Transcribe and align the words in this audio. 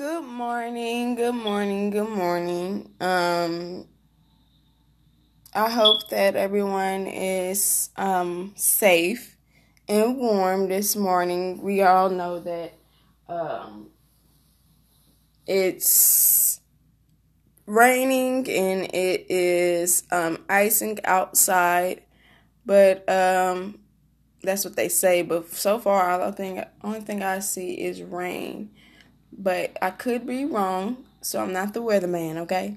Good 0.00 0.24
morning, 0.24 1.14
good 1.14 1.34
morning, 1.34 1.90
good 1.90 2.08
morning. 2.08 2.90
Um 3.02 3.84
I 5.54 5.68
hope 5.68 6.08
that 6.08 6.36
everyone 6.36 7.06
is 7.06 7.90
um 7.98 8.54
safe 8.56 9.36
and 9.86 10.16
warm 10.16 10.70
this 10.70 10.96
morning. 10.96 11.60
We 11.60 11.82
all 11.82 12.08
know 12.08 12.40
that 12.40 12.72
um 13.28 13.90
it's 15.46 16.62
raining 17.66 18.48
and 18.48 18.84
it 18.94 19.26
is 19.28 20.04
um 20.10 20.38
icing 20.48 20.98
outside, 21.04 22.04
but 22.64 23.06
um 23.06 23.80
that's 24.42 24.64
what 24.64 24.76
they 24.76 24.88
say, 24.88 25.20
but 25.20 25.50
so 25.50 25.78
far 25.78 26.22
I 26.22 26.30
think 26.30 26.56
the 26.56 26.68
only 26.82 27.02
thing 27.02 27.22
I 27.22 27.40
see 27.40 27.74
is 27.74 28.02
rain 28.02 28.70
but 29.36 29.76
I 29.80 29.90
could 29.90 30.26
be 30.26 30.44
wrong, 30.44 31.04
so 31.20 31.42
I'm 31.42 31.52
not 31.52 31.74
the 31.74 31.82
weatherman, 31.82 32.38
okay? 32.38 32.76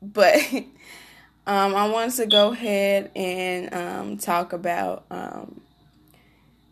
But 0.00 0.36
um, 1.46 1.74
I 1.74 1.88
wanted 1.88 2.14
to 2.16 2.26
go 2.26 2.52
ahead 2.52 3.10
and 3.14 3.74
um, 3.74 4.18
talk 4.18 4.52
about 4.52 5.04
um, 5.10 5.60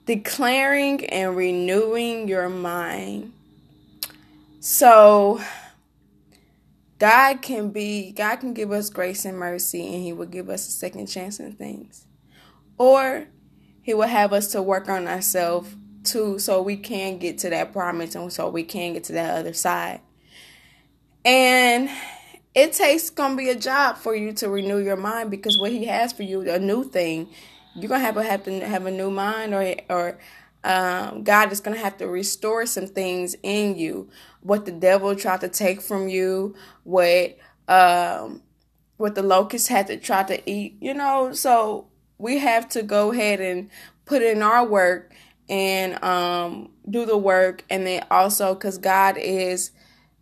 declaring 0.06 1.04
and 1.06 1.36
renewing 1.36 2.28
your 2.28 2.48
mind. 2.48 3.32
So, 4.60 5.40
God 6.98 7.42
can 7.42 7.70
be, 7.70 8.12
God 8.12 8.36
can 8.36 8.54
give 8.54 8.70
us 8.70 8.88
grace 8.88 9.24
and 9.24 9.36
mercy, 9.36 9.94
and 9.94 10.04
He 10.04 10.12
will 10.12 10.26
give 10.26 10.48
us 10.48 10.68
a 10.68 10.70
second 10.70 11.06
chance 11.06 11.40
in 11.40 11.52
things. 11.52 12.06
Or 12.78 13.26
He 13.82 13.92
will 13.92 14.06
have 14.06 14.32
us 14.32 14.48
to 14.52 14.62
work 14.62 14.88
on 14.88 15.08
ourselves 15.08 15.74
to 16.06 16.38
so 16.38 16.62
we 16.62 16.76
can 16.76 17.18
get 17.18 17.38
to 17.38 17.50
that 17.50 17.72
promise 17.72 18.14
and 18.14 18.32
so 18.32 18.48
we 18.48 18.62
can 18.62 18.94
get 18.94 19.04
to 19.04 19.12
that 19.12 19.38
other 19.38 19.52
side. 19.52 20.00
And 21.24 21.88
it 22.54 22.72
takes 22.72 23.10
gonna 23.10 23.36
be 23.36 23.48
a 23.48 23.54
job 23.54 23.96
for 23.96 24.14
you 24.14 24.32
to 24.34 24.48
renew 24.48 24.78
your 24.78 24.96
mind 24.96 25.30
because 25.30 25.58
what 25.58 25.70
he 25.70 25.86
has 25.86 26.12
for 26.12 26.22
you, 26.22 26.48
a 26.50 26.58
new 26.58 26.84
thing, 26.84 27.28
you're 27.74 27.88
gonna 27.88 28.04
have 28.04 28.14
to 28.16 28.22
have 28.22 28.44
to 28.44 28.66
have 28.66 28.86
a 28.86 28.90
new 28.90 29.10
mind 29.10 29.54
or 29.54 29.74
or 29.88 30.18
um, 30.64 31.24
God 31.24 31.50
is 31.52 31.60
gonna 31.60 31.78
have 31.78 31.96
to 31.98 32.06
restore 32.06 32.66
some 32.66 32.86
things 32.86 33.34
in 33.42 33.76
you. 33.76 34.08
What 34.40 34.66
the 34.66 34.72
devil 34.72 35.14
tried 35.16 35.40
to 35.40 35.48
take 35.48 35.80
from 35.80 36.08
you, 36.08 36.54
what 36.84 37.38
um, 37.68 38.42
what 38.96 39.14
the 39.14 39.22
locusts 39.22 39.68
had 39.68 39.86
to 39.86 39.96
try 39.96 40.22
to 40.24 40.50
eat, 40.50 40.76
you 40.80 40.94
know. 40.94 41.32
So 41.32 41.86
we 42.18 42.38
have 42.38 42.68
to 42.70 42.82
go 42.82 43.12
ahead 43.12 43.40
and 43.40 43.70
put 44.04 44.22
in 44.22 44.42
our 44.42 44.64
work 44.66 45.12
and 45.52 46.02
um, 46.02 46.70
do 46.88 47.04
the 47.04 47.18
work. 47.18 47.62
And 47.68 47.86
then 47.86 48.06
also, 48.10 48.54
because 48.54 48.78
God 48.78 49.18
is 49.18 49.70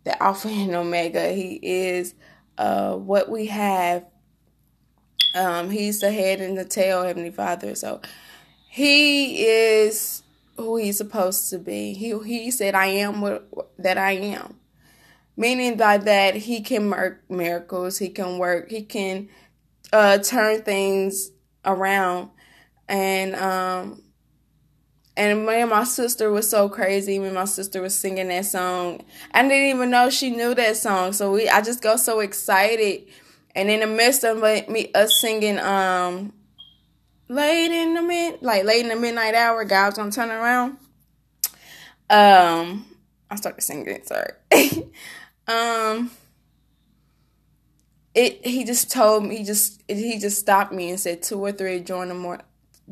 the 0.03 0.21
Alpha 0.21 0.47
and 0.49 0.75
Omega, 0.75 1.31
He 1.31 1.57
is 1.63 2.13
uh, 2.57 2.95
what 2.95 3.29
we 3.29 3.47
have. 3.47 4.05
Um, 5.33 5.69
he's 5.69 6.01
the 6.01 6.11
head 6.11 6.41
and 6.41 6.57
the 6.57 6.65
tail, 6.65 7.03
Heavenly 7.03 7.31
Father. 7.31 7.73
So 7.75 8.01
He 8.69 9.45
is 9.45 10.23
who 10.57 10.75
He's 10.75 10.97
supposed 10.97 11.49
to 11.51 11.57
be. 11.57 11.93
He 11.93 12.17
He 12.19 12.51
said, 12.51 12.75
"I 12.75 12.87
am 12.87 13.21
what 13.21 13.47
that 13.77 13.97
I 13.97 14.11
am," 14.11 14.59
meaning 15.37 15.77
by 15.77 15.97
that 15.99 16.35
He 16.35 16.59
can 16.59 16.89
work 16.89 17.23
miracles. 17.29 17.97
He 17.99 18.09
can 18.09 18.37
work. 18.37 18.69
He 18.69 18.81
can 18.81 19.29
uh, 19.93 20.17
turn 20.17 20.63
things 20.63 21.31
around, 21.63 22.31
and 22.89 23.33
um, 23.35 24.03
and 25.17 25.45
me 25.45 25.61
and 25.61 25.69
my 25.69 25.83
sister 25.83 26.31
was 26.31 26.49
so 26.49 26.69
crazy 26.69 27.19
when 27.19 27.33
my 27.33 27.45
sister 27.45 27.81
was 27.81 27.93
singing 27.97 28.29
that 28.29 28.45
song. 28.45 29.03
I 29.33 29.41
didn't 29.41 29.75
even 29.75 29.89
know 29.89 30.09
she 30.09 30.29
knew 30.29 30.55
that 30.55 30.77
song. 30.77 31.13
So 31.13 31.33
we 31.33 31.49
I 31.49 31.61
just 31.61 31.81
got 31.81 31.99
so 31.99 32.21
excited. 32.21 33.07
And 33.53 33.69
in 33.69 33.81
the 33.81 33.87
midst 33.87 34.23
of 34.23 34.39
me 34.69 34.91
us 34.95 35.19
singing 35.19 35.59
um 35.59 36.33
late 37.27 37.71
in 37.71 37.93
the 37.93 38.01
mid 38.01 38.41
like 38.41 38.63
late 38.63 38.83
in 38.83 38.89
the 38.89 38.95
midnight 38.95 39.35
hour, 39.35 39.65
God's 39.65 39.97
gonna 39.97 40.11
turn 40.11 40.29
around. 40.29 40.77
Um 42.09 42.85
I 43.29 43.35
started 43.35 43.61
singing, 43.61 44.01
sorry. 44.05 44.33
um 45.47 46.11
it 48.15 48.45
he 48.45 48.63
just 48.63 48.91
told 48.91 49.25
me 49.25 49.37
he 49.37 49.43
just 49.43 49.81
he 49.87 50.19
just 50.19 50.39
stopped 50.39 50.71
me 50.71 50.89
and 50.89 50.99
said 50.99 51.21
two 51.21 51.39
or 51.39 51.51
three 51.51 51.79
join 51.81 52.07
the 52.07 52.13
more 52.13 52.39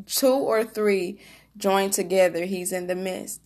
two 0.06 0.34
or 0.34 0.63
three 0.63 1.19
joined 1.59 1.94
together, 1.94 2.46
he's 2.46 2.72
in 2.72 2.88
the 2.88 2.96
midst. 2.96 3.42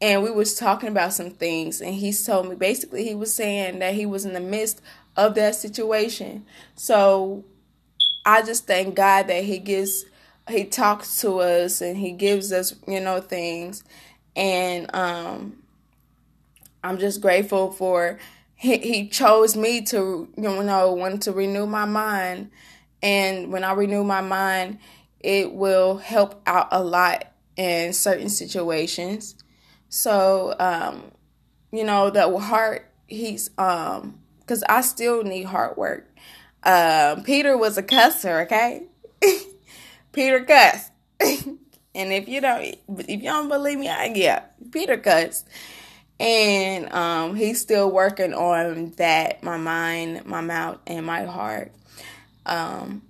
And 0.00 0.22
we 0.22 0.30
was 0.30 0.54
talking 0.54 0.88
about 0.88 1.12
some 1.12 1.30
things 1.30 1.82
and 1.82 1.94
he 1.94 2.12
told 2.12 2.48
me 2.48 2.54
basically 2.54 3.04
he 3.04 3.14
was 3.14 3.34
saying 3.34 3.80
that 3.80 3.94
he 3.94 4.06
was 4.06 4.24
in 4.24 4.32
the 4.32 4.40
midst 4.40 4.80
of 5.14 5.34
that 5.34 5.56
situation. 5.56 6.46
So 6.74 7.44
I 8.24 8.42
just 8.42 8.66
thank 8.66 8.94
God 8.94 9.26
that 9.26 9.44
he 9.44 9.58
gives 9.58 10.06
he 10.48 10.64
talks 10.64 11.20
to 11.20 11.40
us 11.40 11.82
and 11.82 11.98
he 11.98 12.12
gives 12.12 12.50
us, 12.50 12.74
you 12.88 13.00
know, 13.00 13.20
things. 13.20 13.84
And 14.34 14.92
um 14.94 15.58
I'm 16.82 16.98
just 16.98 17.20
grateful 17.20 17.70
for 17.70 18.18
he, 18.54 18.78
he 18.78 19.08
chose 19.08 19.56
me 19.56 19.82
to 19.82 20.28
you 20.36 20.62
know 20.62 20.92
want 20.92 21.22
to 21.24 21.32
renew 21.32 21.66
my 21.66 21.84
mind 21.84 22.50
and 23.02 23.52
when 23.52 23.64
I 23.64 23.72
renew 23.72 24.04
my 24.04 24.20
mind 24.20 24.78
it 25.20 25.52
will 25.52 25.98
help 25.98 26.40
out 26.46 26.68
a 26.70 26.82
lot 26.82 27.29
in 27.60 27.92
certain 27.92 28.30
situations. 28.30 29.34
So, 29.90 30.56
um, 30.58 31.02
you 31.70 31.84
know, 31.84 32.08
the 32.08 32.38
heart, 32.38 32.90
he's, 33.06 33.50
um, 33.58 34.18
cause 34.46 34.64
I 34.66 34.80
still 34.80 35.24
need 35.24 35.42
hard 35.42 35.76
work. 35.76 36.08
Um, 36.62 37.22
Peter 37.22 37.58
was 37.58 37.76
a 37.76 37.82
cusser, 37.82 38.44
okay? 38.44 38.84
Peter 40.12 40.42
cussed. 40.42 40.90
and 41.20 41.58
if 41.94 42.28
you 42.28 42.40
don't, 42.40 42.62
if 42.62 43.08
you 43.08 43.24
don't 43.24 43.50
believe 43.50 43.78
me, 43.78 43.90
I, 43.90 44.06
yeah, 44.14 44.44
Peter 44.70 44.96
cussed. 44.96 45.46
And, 46.18 46.90
um, 46.94 47.34
he's 47.34 47.60
still 47.60 47.90
working 47.90 48.32
on 48.32 48.92
that, 48.92 49.42
my 49.42 49.58
mind, 49.58 50.24
my 50.24 50.40
mouth, 50.40 50.78
and 50.86 51.04
my 51.04 51.24
heart. 51.24 51.72
Um, 52.46 53.02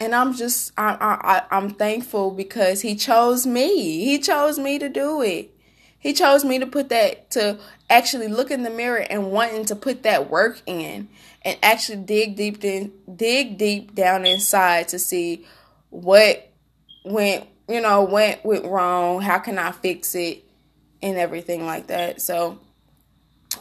and 0.00 0.14
I'm 0.14 0.34
just 0.34 0.72
I, 0.76 0.96
I 1.00 1.56
I'm 1.56 1.70
thankful 1.70 2.30
because 2.30 2.80
he 2.80 2.96
chose 2.96 3.46
me. 3.46 4.04
He 4.04 4.18
chose 4.18 4.58
me 4.58 4.78
to 4.78 4.88
do 4.88 5.22
it. 5.22 5.50
He 5.98 6.12
chose 6.12 6.44
me 6.44 6.58
to 6.58 6.66
put 6.66 6.90
that 6.90 7.30
to 7.32 7.58
actually 7.88 8.28
look 8.28 8.50
in 8.50 8.62
the 8.62 8.70
mirror 8.70 9.06
and 9.08 9.30
wanting 9.30 9.64
to 9.66 9.76
put 9.76 10.02
that 10.02 10.30
work 10.30 10.60
in 10.66 11.08
and 11.42 11.58
actually 11.62 12.02
dig 12.02 12.36
deep 12.36 12.62
in 12.64 12.92
dig 13.14 13.56
deep 13.56 13.94
down 13.94 14.26
inside 14.26 14.88
to 14.88 14.98
see 14.98 15.46
what 15.90 16.50
went 17.04 17.46
you 17.68 17.80
know 17.80 18.04
went 18.04 18.44
went 18.44 18.64
wrong, 18.64 19.20
how 19.20 19.38
can 19.38 19.58
I 19.58 19.72
fix 19.72 20.14
it 20.14 20.44
and 21.02 21.16
everything 21.16 21.66
like 21.66 21.86
that. 21.88 22.20
So 22.20 22.58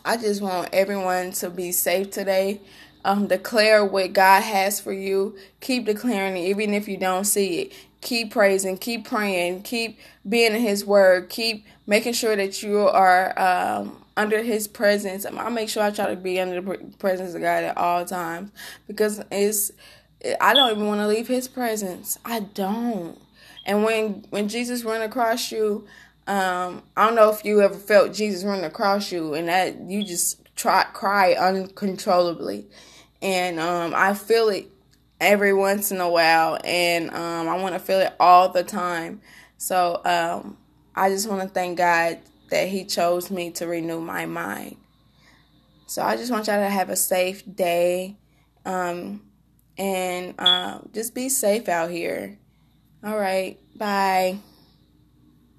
I 0.04 0.18
just 0.18 0.42
want 0.42 0.70
everyone 0.74 1.32
to 1.34 1.50
be 1.50 1.72
safe 1.72 2.12
today 2.12 2.62
um, 3.06 3.28
declare 3.28 3.84
what 3.86 4.14
God 4.14 4.42
has 4.42 4.80
for 4.80 4.94
you. 4.94 5.36
Keep 5.62 5.86
declaring 5.86 6.38
it, 6.38 6.48
even 6.48 6.74
if 6.74 6.88
you 6.88 6.98
don't 6.98 7.26
see 7.26 7.62
it. 7.62 7.74
Keep 8.02 8.32
praising, 8.32 8.78
keep 8.78 9.06
praying, 9.06 9.64
keep 9.64 9.98
being 10.28 10.54
in 10.54 10.62
His 10.62 10.86
Word, 10.86 11.30
keep 11.30 11.66
making 11.88 12.14
sure 12.14 12.36
that 12.36 12.62
you 12.62 12.80
are 12.80 13.38
um, 13.40 14.04
under 14.18 14.44
His 14.44 14.68
presence. 14.68 15.26
I 15.26 15.50
make 15.50 15.70
sure 15.70 15.84
I 15.84 15.92
try 15.92 16.08
to 16.10 16.16
be 16.16 16.40
under 16.40 16.60
the 16.60 16.78
presence 17.00 17.34
of 17.34 17.42
God 17.42 17.64
at 17.64 17.78
all 17.78 18.06
times 18.06 18.52
because 18.88 19.22
it's. 19.32 19.72
I 20.40 20.54
don't 20.54 20.72
even 20.72 20.88
want 20.88 21.02
to 21.02 21.08
leave 21.08 21.28
His 21.28 21.48
presence. 21.48 22.18
I 22.24 22.42
don't. 22.42 23.18
And 23.66 23.84
when 23.84 24.26
when 24.30 24.50
Jesus 24.50 24.84
run 24.84 25.02
across 25.02 25.52
you, 25.52 25.86
um, 26.28 26.84
I 26.96 27.06
don't 27.06 27.16
know 27.16 27.30
if 27.30 27.44
you 27.44 27.62
ever 27.62 27.76
felt 27.76 28.14
Jesus 28.14 28.44
run 28.44 28.64
across 28.64 29.12
you 29.12 29.34
and 29.34 29.48
that 29.48 29.82
you 29.82 30.04
just 30.04 30.40
try 30.64 30.84
cry 30.94 31.34
uncontrollably 31.34 32.68
and 33.24 33.60
um, 33.60 33.94
I 33.96 34.14
feel 34.14 34.50
it 34.50 34.68
every 35.20 35.54
once 35.54 35.92
in 35.92 36.02
a 36.02 36.10
while, 36.10 36.60
and 36.64 37.10
um, 37.12 37.48
I 37.48 37.56
want 37.56 37.74
to 37.74 37.80
feel 37.80 38.00
it 38.00 38.14
all 38.20 38.50
the 38.50 38.64
time. 38.64 39.22
So 39.58 40.02
um, 40.04 40.58
I 40.94 41.10
just 41.10 41.30
want 41.30 41.42
to 41.42 41.48
thank 41.48 41.78
God 41.78 42.20
that 42.50 42.68
He 42.68 42.84
chose 42.84 43.32
me 43.32 43.50
to 43.52 43.66
renew 43.66 44.02
my 44.02 44.26
mind. 44.26 44.76
So 45.88 46.02
I 46.02 46.18
just 46.18 46.32
want 46.32 46.48
y'all 46.48 46.58
to 46.58 46.70
have 46.70 46.90
a 46.90 46.98
safe 46.98 47.44
day, 47.56 48.18
um, 48.66 49.22
and 49.78 50.36
uh, 50.38 50.80
just 50.94 51.16
be 51.16 51.30
safe 51.30 51.70
out 51.70 51.90
here. 51.90 52.38
All 53.04 53.18
right, 53.18 53.58
bye. 53.78 54.38